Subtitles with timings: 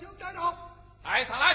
[0.00, 0.70] 请站好，
[1.02, 1.54] 哎，上来。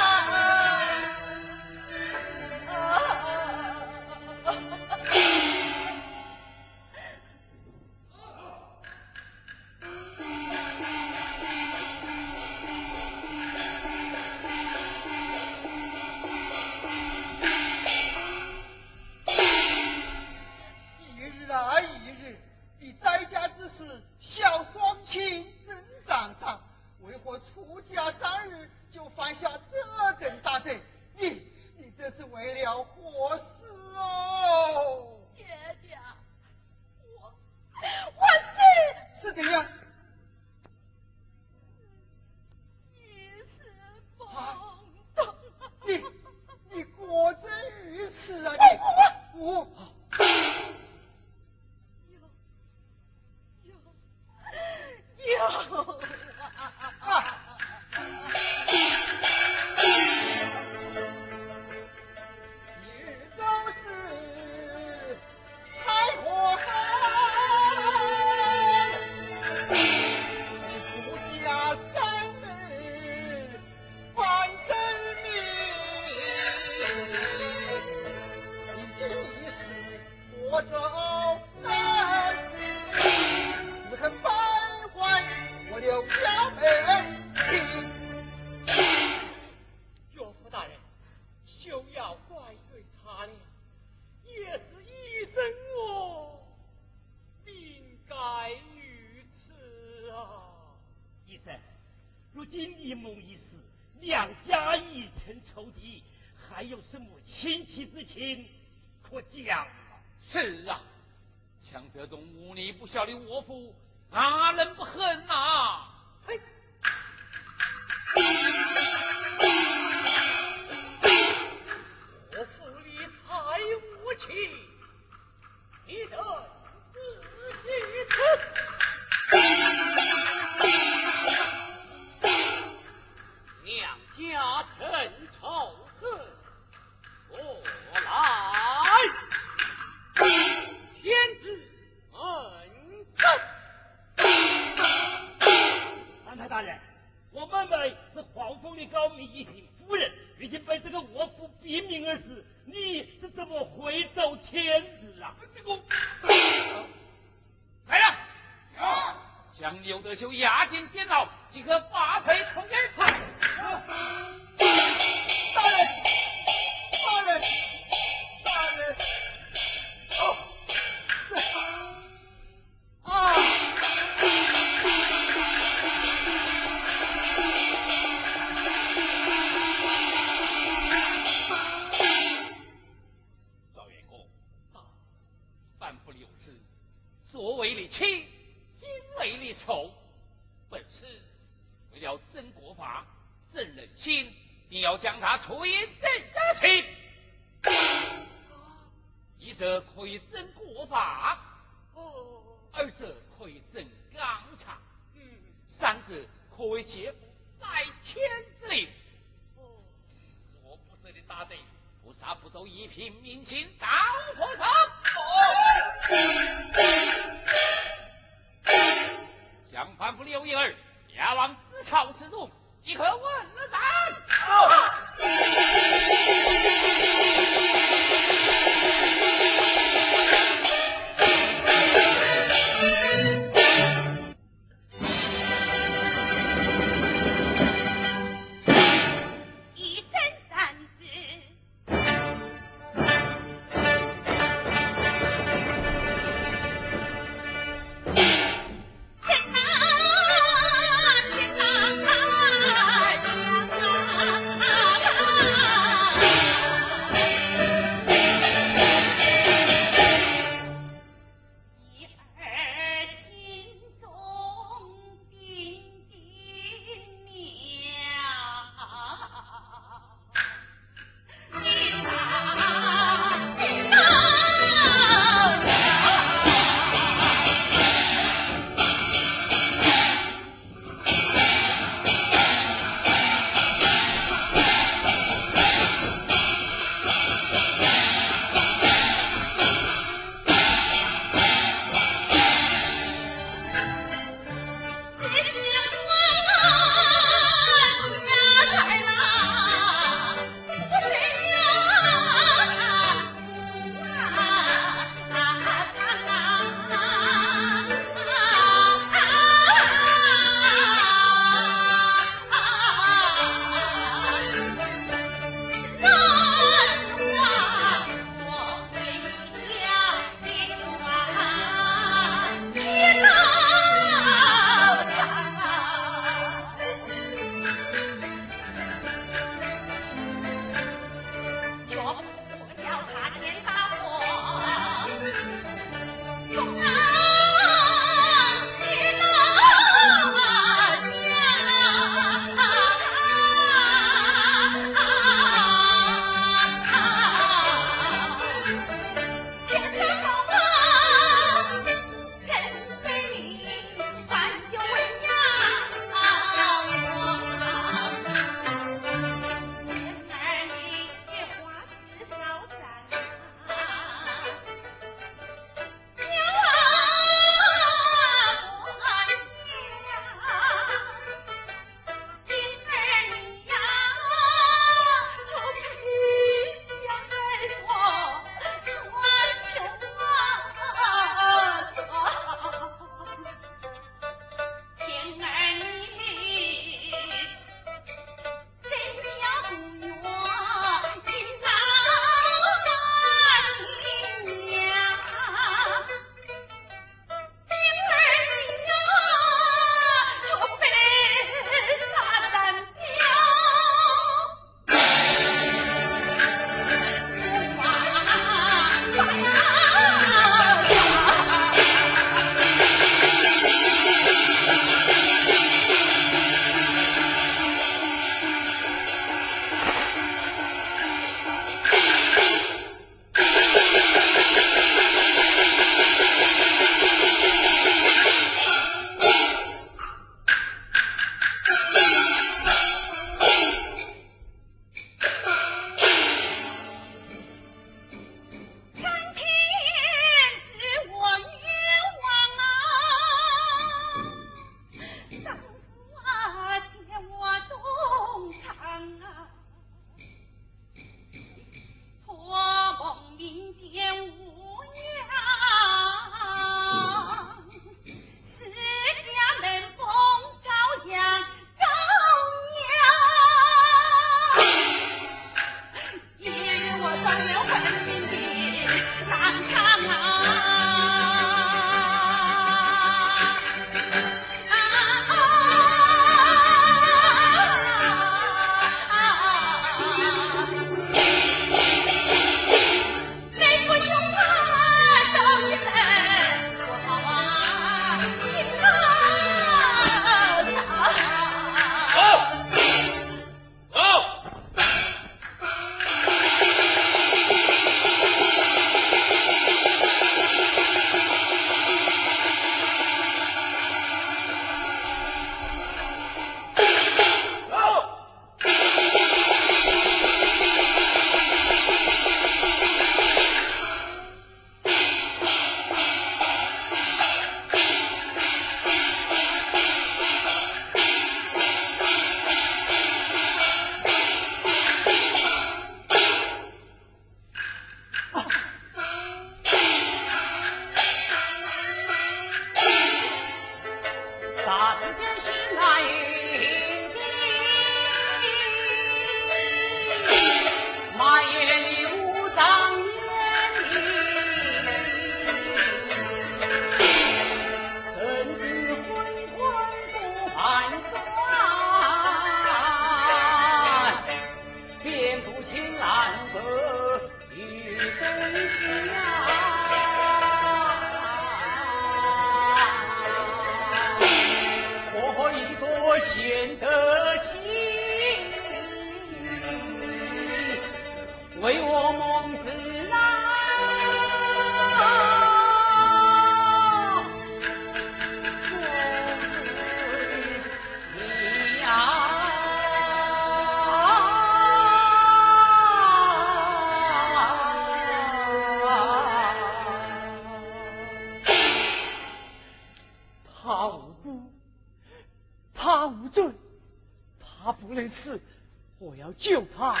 [599.41, 600.00] 救他，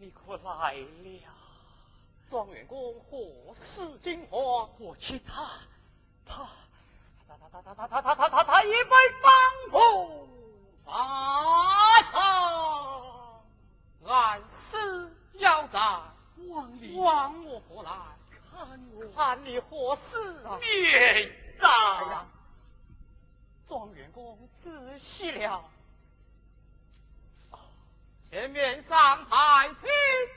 [0.00, 1.20] 你可来了。
[2.30, 3.18] 状元公何
[3.74, 4.70] 事惊慌？
[4.78, 5.50] 我去他，
[6.24, 6.48] 他，
[7.28, 8.90] 他，他，他，他，他，他，他，他，他，他已被
[9.20, 9.30] 放
[9.70, 10.26] 虎
[10.86, 13.42] 法场，
[14.06, 15.78] 俺是要在
[16.48, 17.92] 望你，望我何来？
[18.50, 20.56] 看我，看你何事啊？
[20.58, 21.26] 别
[21.60, 21.70] 上、
[22.08, 22.26] 呀，
[23.68, 25.62] 状元公仔细了。
[28.30, 29.88] 前面上台听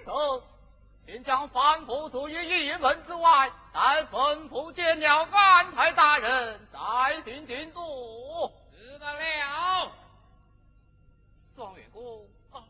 [0.04, 0.44] 奏，
[1.06, 8.52] 请将范府属于一门之外，待吩咐见了安排大人，再行进度。
[8.72, 9.92] 知道了。
[11.56, 12.66] 状元公，啊，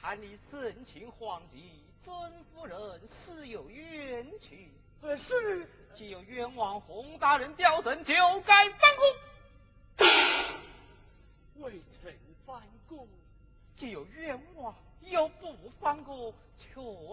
[0.00, 2.14] 看你神情慌急，尊
[2.44, 4.70] 夫人是有冤情。
[5.00, 8.14] 可是既有冤枉洪大人吊神，就
[8.46, 10.06] 该翻供；
[11.64, 12.12] 未曾
[12.46, 13.08] 翻供，
[13.82, 16.70] 既有冤枉，又不放过，确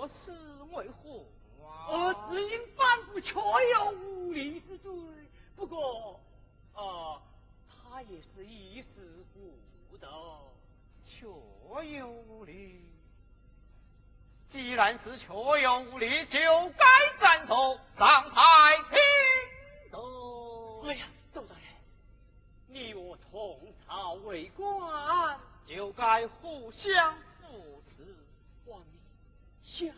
[0.08, 0.32] 实
[0.72, 1.26] 为何
[1.66, 1.88] 啊？
[1.90, 3.34] 呃只因反复确
[3.74, 4.92] 有无理之罪。
[5.56, 6.20] 不过，
[6.76, 7.20] 呃，
[7.68, 10.08] 他也是一时糊涂。
[11.10, 11.26] 确
[11.98, 12.86] 有无理。
[14.52, 16.40] 既然是确有无理，就
[16.78, 16.86] 该
[17.20, 20.84] 斩首上台听奏。
[20.88, 21.64] 哎呀，周大人，
[22.68, 28.04] 你我同朝为官，就该互相扶持。
[28.66, 29.00] 望你
[29.62, 29.96] 想，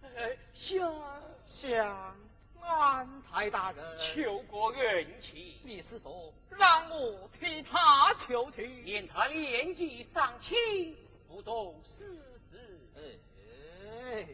[0.00, 2.16] 呃想向
[2.58, 8.82] 安泰大人求过恩情，你是说让我替他求情？
[8.82, 10.96] 念他年纪尚轻，
[11.28, 12.80] 不懂世事。
[12.96, 14.26] 哎，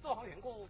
[0.00, 0.66] 状元公，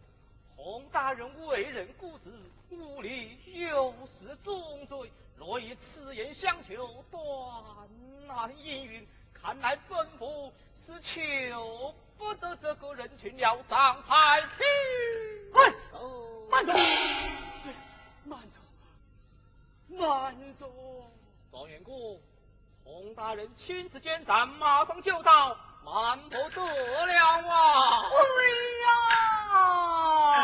[0.57, 2.33] 洪大人为人固执，
[2.71, 7.89] 无理又是重罪，若以此言相求，断
[8.27, 9.07] 难应允。
[9.43, 10.53] 看来本府
[10.87, 14.67] 是求不得这个人群了，上台听
[15.55, 16.49] 哎奏。
[16.51, 16.73] 慢走，
[18.25, 18.61] 慢走，
[19.89, 20.71] 慢走。
[21.51, 22.21] 状元姑，
[22.85, 28.03] 洪大人亲自监斩，马上就到，慢不得了啊！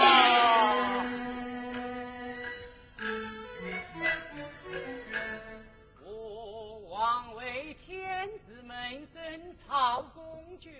[0.00, 1.25] 哎呀！
[9.66, 10.70] 生曹公爵，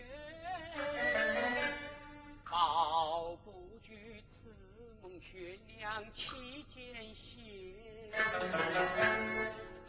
[2.48, 4.54] 保不惧此
[5.02, 7.40] 梦悬梁期间歇。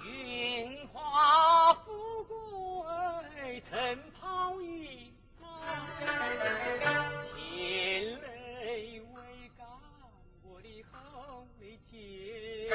[0.03, 5.13] 云华富贵曾抛一
[7.35, 9.67] 天雷未干，
[10.43, 12.67] 我的后未结。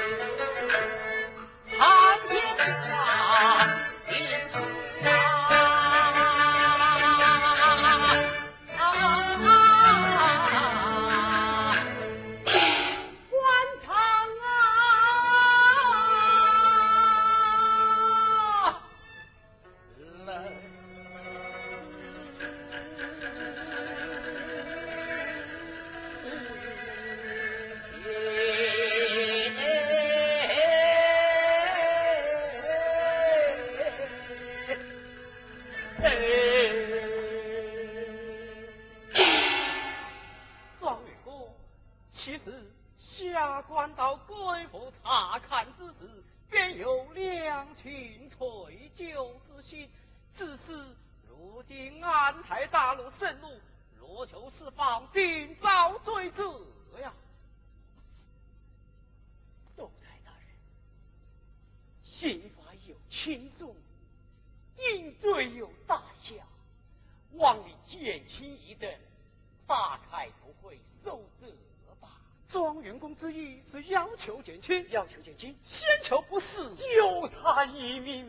[1.67, 1.79] 长
[2.29, 3.62] 天下，
[75.13, 76.75] 求减轻，先求不死。
[76.75, 78.22] 救他一命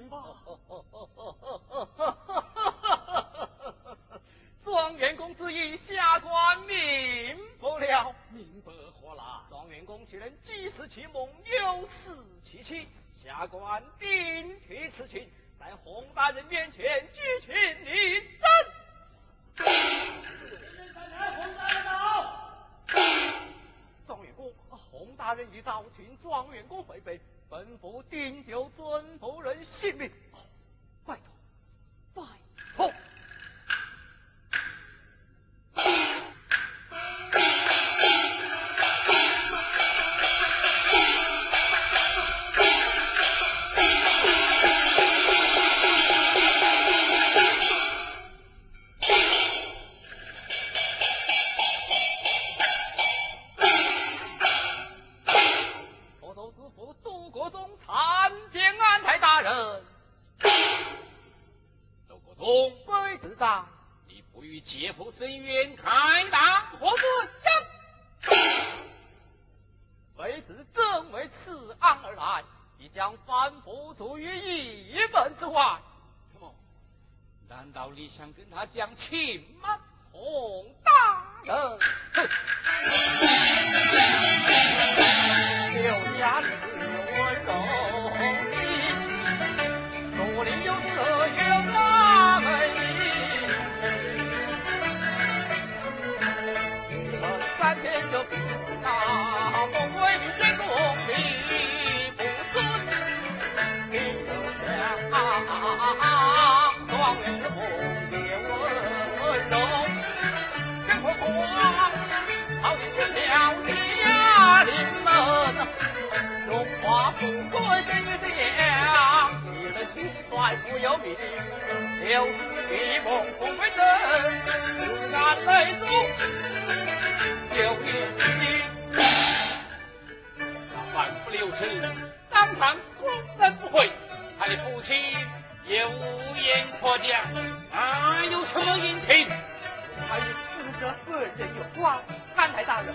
[141.37, 141.99] 人有关。
[142.37, 142.95] 安台大人，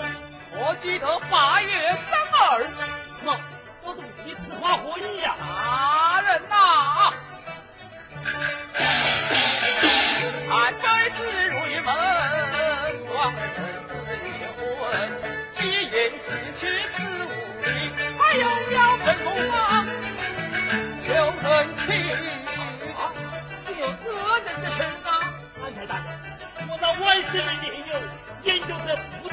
[0.53, 2.69] 我记得八月三二，什
[3.25, 3.39] 么？
[3.83, 5.35] 我同你此话何意呀？
[5.39, 7.13] 大人呐，
[10.51, 10.83] 俺这
[11.15, 11.89] 次入门，
[13.07, 14.27] 双人子结
[14.59, 14.85] 婚，
[15.57, 15.95] 既言
[16.27, 16.27] 失
[16.59, 16.61] 去
[16.93, 17.27] 此无
[17.63, 17.67] 力，
[18.17, 19.51] 还有要分不吗？
[21.07, 21.47] 有人
[21.85, 21.87] 情，
[23.79, 24.05] 有个
[24.45, 25.09] 人的事啊！
[25.63, 26.07] 安台大人，
[26.69, 27.88] 我那万世的年友，研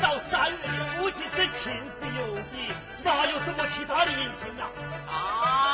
[0.02, 2.42] 到三人的夫妻是亲是有的，
[3.02, 4.62] 哪有什么其他的隐情啊？
[5.08, 5.65] 啊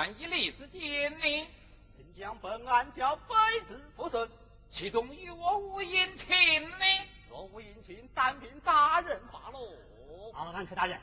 [0.00, 1.46] 按一例之间呢？
[1.94, 4.30] 请将本案交卑职复审，
[4.70, 6.86] 其中若无隐情呢？
[7.28, 9.68] 若无隐情，单凭大人罢喽。
[10.32, 10.98] 啊，安克大人，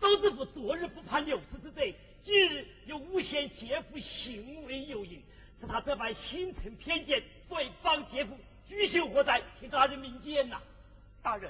[0.00, 5.22] 周知府昨日不判六十之罪，今日又诬陷姐夫行为有因，
[5.60, 9.40] 是他这般心存偏见，诽谤姐夫，居心何在？
[9.60, 10.60] 请大人明鉴呐！
[11.22, 11.48] 大人，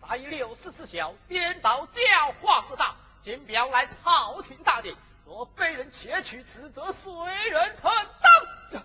[0.00, 4.92] 杀以六十之小，颠倒教化之大，今表来朝廷大典。
[5.32, 7.10] 若被人窃取，此则随
[7.48, 7.90] 人承
[8.20, 8.84] 担。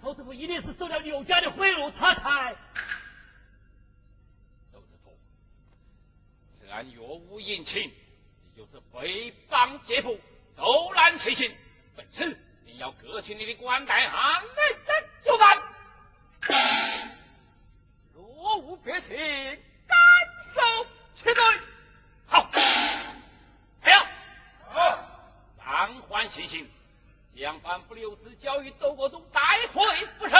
[0.00, 2.54] 周师傅一定是受了柳家的贿赂，他才。
[4.72, 5.18] 周师傅，
[6.56, 7.92] 此案若无隐情，
[8.44, 10.16] 你就是诽谤姐夫，
[10.56, 11.52] 斗难垂行。
[11.96, 14.50] 本次你要革去你的官带，按内
[14.86, 15.60] 正就办。
[18.14, 19.98] 若无别情，甘
[20.54, 20.86] 受
[21.16, 21.42] 其罪。
[27.34, 29.40] 将反不留子交于窦国忠带
[29.72, 29.82] 回
[30.18, 30.38] 复审。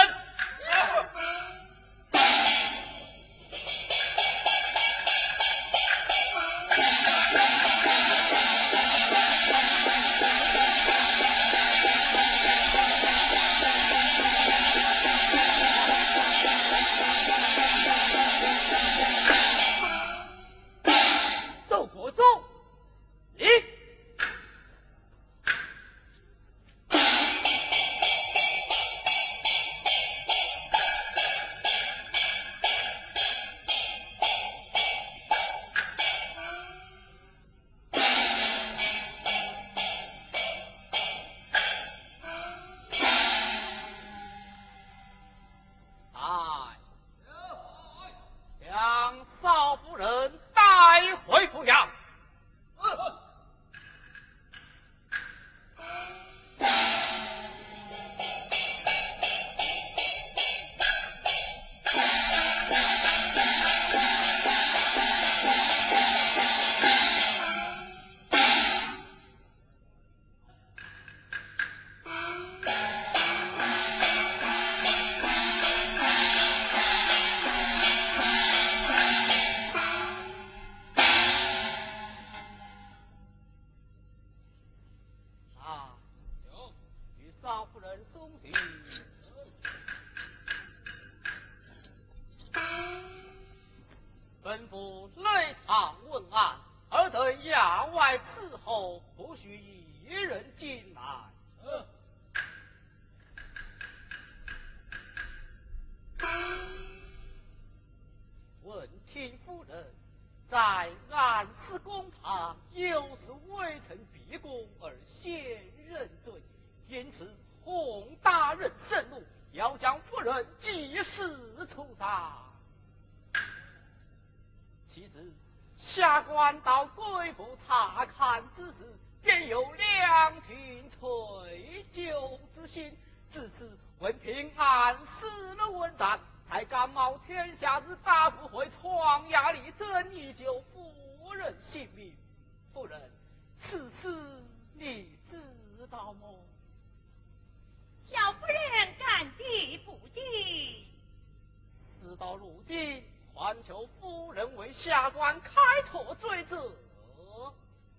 [155.85, 156.71] 脱罪责。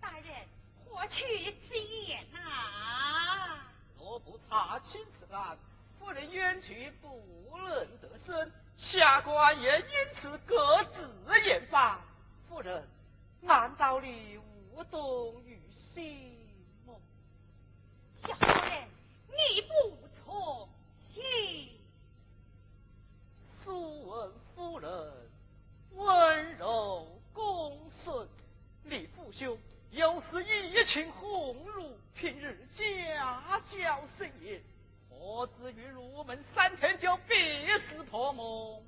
[0.00, 0.46] 大人，
[0.84, 3.60] 何去之言呐？
[3.98, 5.56] 若不查清此案。
[5.98, 11.10] 夫人冤屈不能得生，下官也因此各自
[11.46, 11.98] 严罚。
[12.46, 12.86] 夫人，
[13.40, 14.38] 难道你
[14.72, 15.58] 无动于
[15.94, 16.36] 心
[16.86, 16.92] 吗？
[18.22, 18.86] 小夫人，
[19.28, 20.68] 你不从
[21.14, 21.80] 心。
[23.62, 25.30] 素闻夫人
[25.92, 27.13] 温柔
[28.04, 28.28] 恭顺，
[28.84, 29.58] 你父兄
[29.90, 34.62] 又是一群红儒，平日家教森严。
[35.08, 37.34] 何至于入门三天就必
[37.88, 38.82] 死破梦？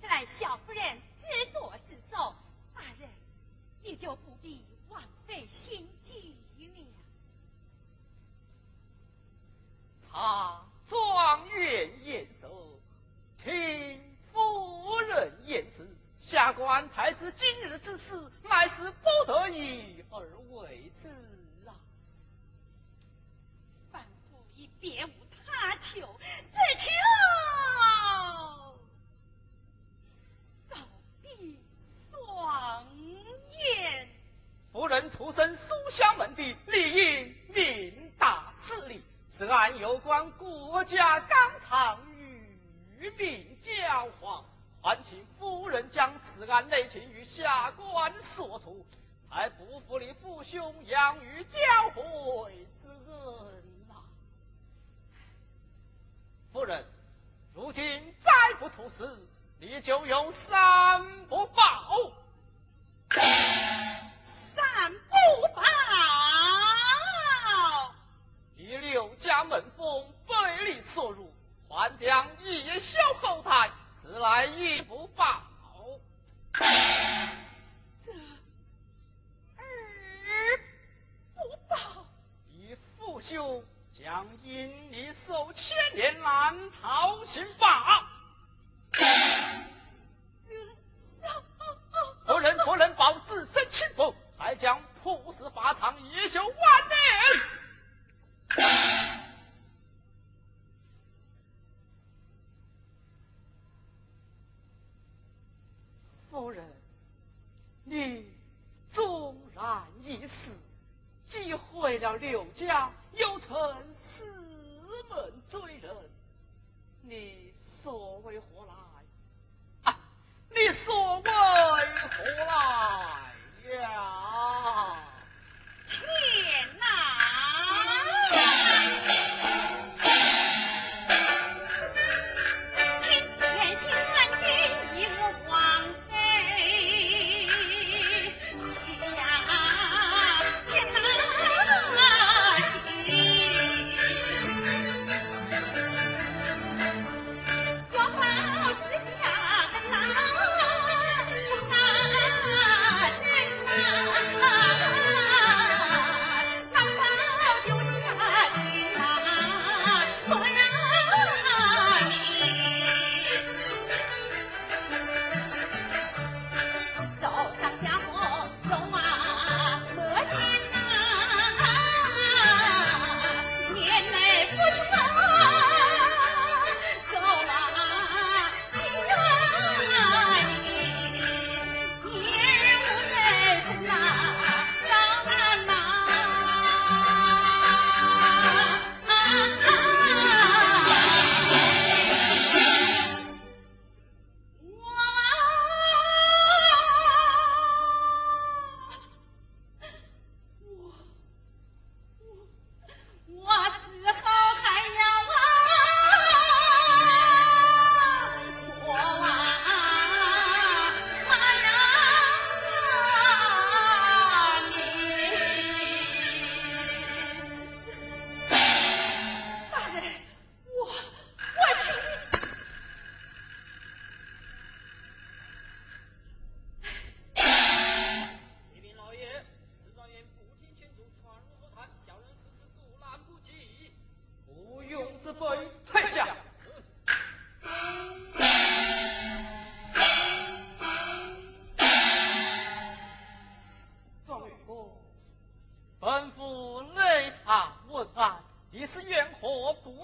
[0.00, 2.34] 此乃小夫人自作自受，
[2.74, 3.08] 大人
[3.82, 6.86] 你就不必枉费心机了。
[10.12, 12.78] 他状元言寿，
[13.42, 14.00] 请
[14.32, 15.88] 夫人言辞。
[16.28, 21.08] 下官才知今日之事，乃是不得已而为之。
[24.80, 25.10] 别无
[25.46, 26.20] 他求，
[26.52, 26.90] 只求
[30.68, 30.76] 早
[31.22, 31.58] 闭
[32.10, 34.08] 双眼。
[34.70, 35.60] 夫人出身书
[35.90, 39.02] 香门第，理应明大事理。
[39.38, 42.06] 此案有关国家纲常
[42.98, 44.44] 与民教化，
[44.84, 48.84] 还请夫人将此案内情与下官说出，
[49.30, 51.58] 才不负你父兄养育教
[51.94, 52.50] 诲
[52.82, 53.94] 之恩呐。
[56.52, 56.84] 夫人，
[57.54, 59.26] 如今再不出事，
[59.58, 61.63] 你就有三不报。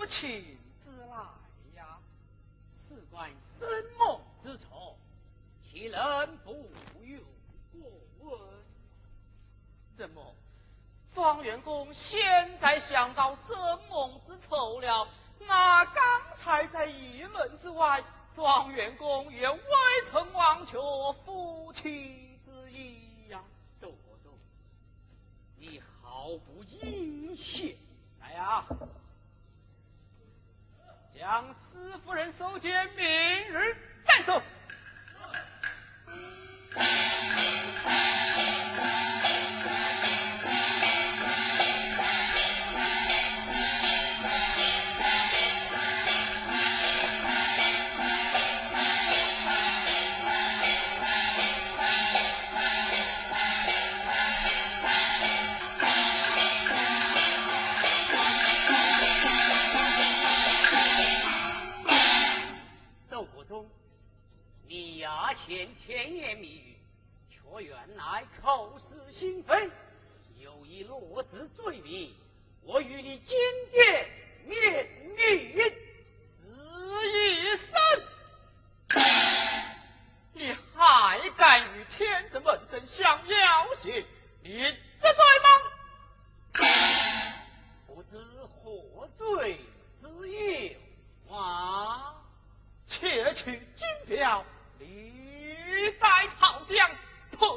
[0.08, 1.16] 情之来
[1.76, 1.98] 呀？
[2.88, 4.96] 事关生梦之仇，
[5.62, 6.52] 岂能不
[7.04, 7.22] 用
[7.72, 8.40] 过问？
[9.96, 10.34] 怎么，
[11.14, 13.56] 庄元公现在想到生
[13.88, 15.08] 梦之仇了？
[15.38, 18.02] 那刚才在玉门之外，
[18.34, 19.60] 庄元公也未
[20.10, 20.76] 曾忘却
[21.24, 23.42] 夫妻之意呀。
[23.80, 24.32] 窦国忠，
[25.56, 27.76] 你毫不阴险！
[28.30, 28.64] 来呀，
[31.12, 34.40] 将司夫人收监，明日再奏。
[68.42, 69.70] 口是心非，
[70.38, 72.14] 有一落子罪名，
[72.62, 73.38] 我与你今
[73.72, 74.08] 夜
[74.46, 76.48] 面你死
[77.08, 77.72] 一生。
[80.32, 84.04] 你还敢与天子门生相要挟？
[84.42, 84.68] 你知
[85.00, 85.48] 罪吗？
[87.86, 89.60] 不知何罪
[90.00, 92.14] 之有啊！
[92.86, 94.44] 且取金表，
[94.78, 95.29] 离。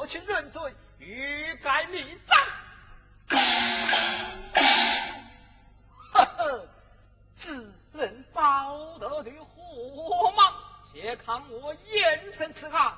[0.06, 2.38] 请认罪，欲盖弥彰。
[6.14, 6.68] 呵呵，
[7.40, 10.54] 只能报得的火吗？
[10.92, 12.94] 且看我严惩此汉。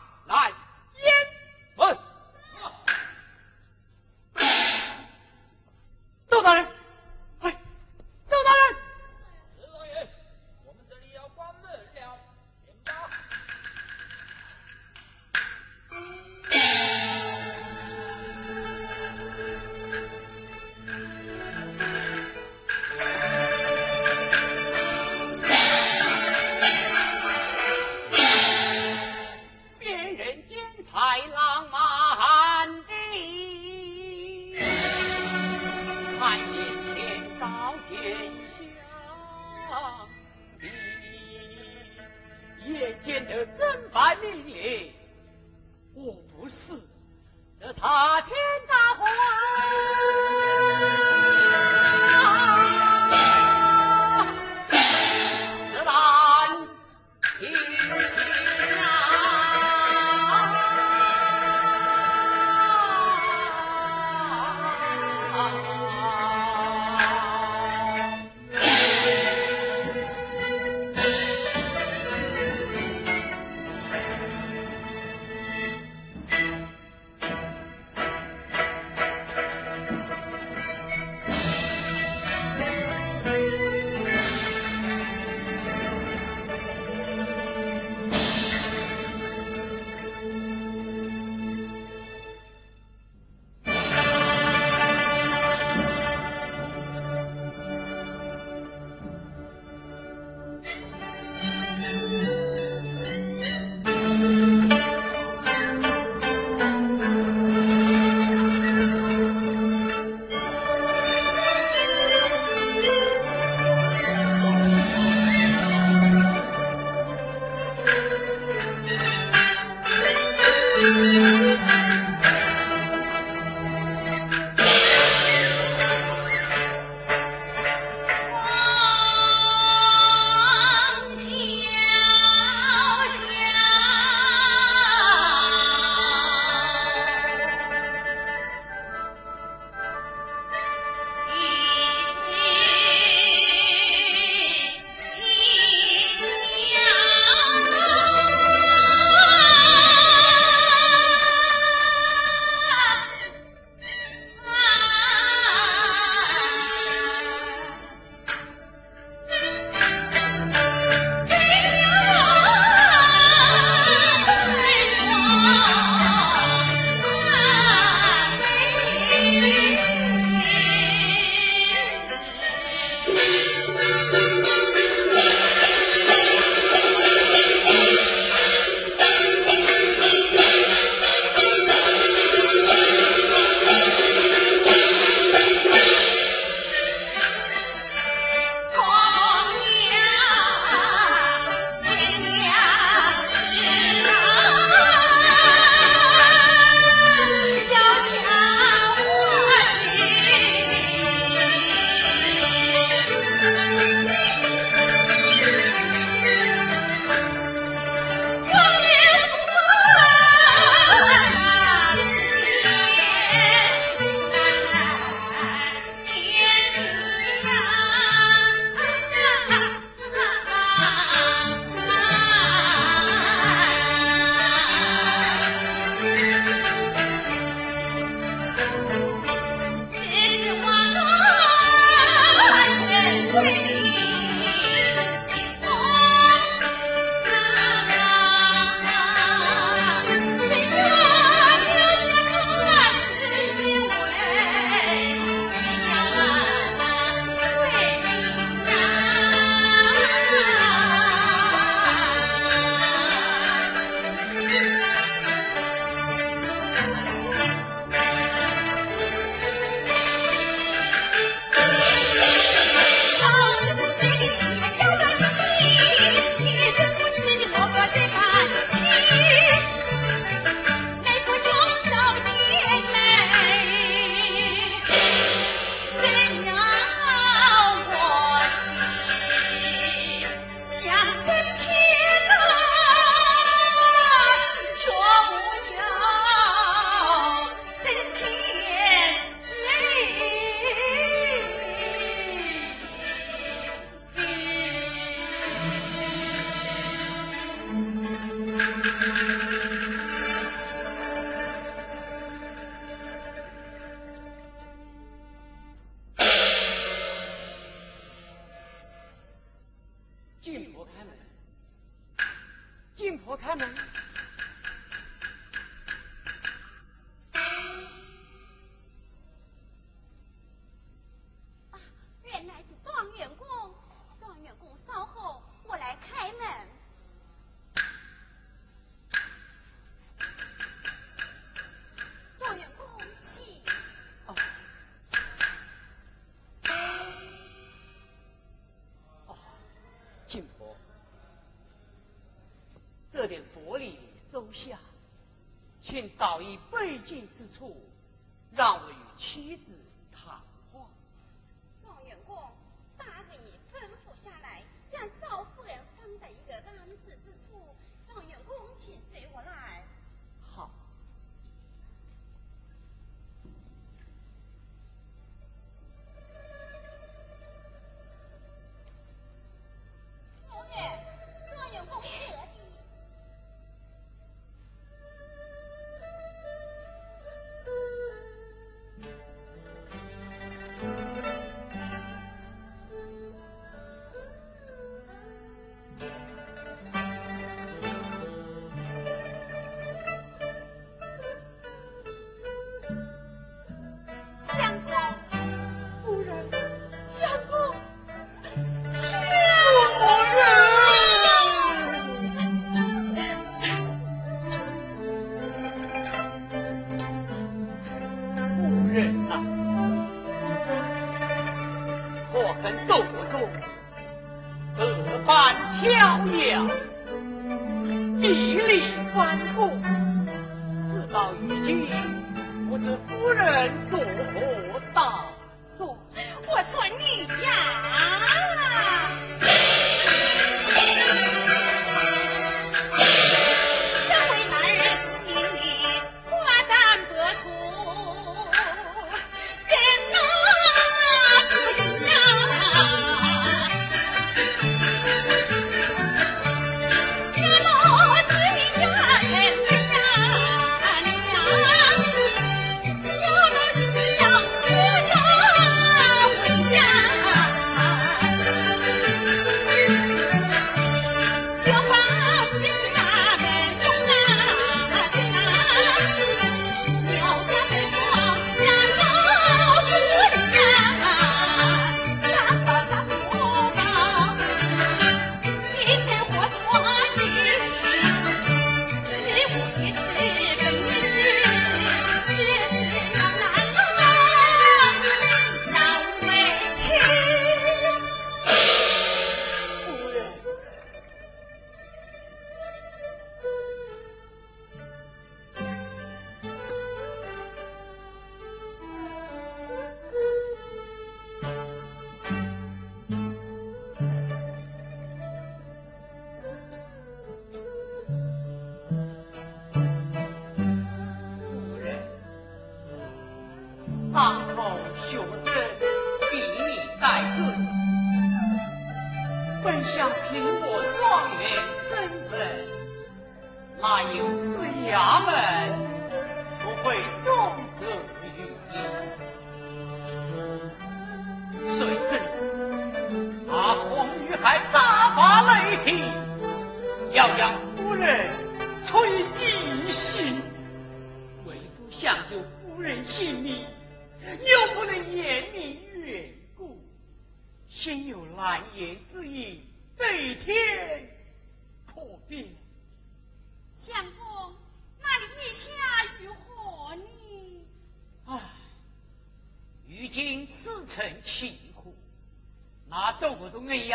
[347.58, 347.95] tool.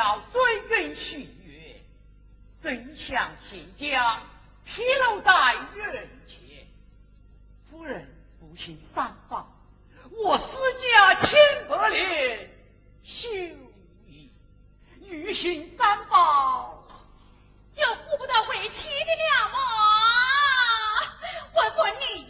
[0.01, 1.76] 要追根溯源，
[2.62, 4.22] 真相天将
[4.64, 6.66] 披露在人前。
[7.70, 9.46] 夫人不幸丧宝，
[10.24, 10.44] 我私
[10.80, 11.28] 家千
[11.68, 12.48] 百年
[13.05, 13.28] 修
[14.07, 14.32] 矣，
[15.05, 16.82] 于心三宝，
[17.74, 18.74] 就顾不得为妻
[19.05, 19.59] 的了吗？
[21.53, 22.29] 我做你。